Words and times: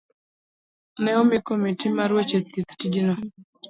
ne 1.01 1.11
omi 1.21 1.37
komiti 1.45 1.87
mar 1.97 2.09
weche 2.15 2.37
thieth 2.49 2.71
tijno. 2.79 3.13